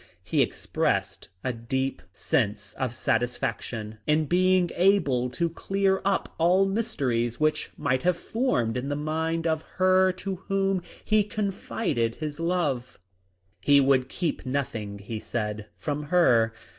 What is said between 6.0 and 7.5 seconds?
up all mysteries